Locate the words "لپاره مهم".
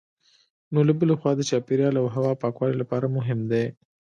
2.79-3.39